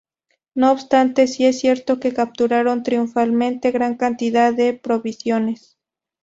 [0.55, 5.77] No obstante, si es cierto que capturaron triunfalmente gran cantidad de provisiones.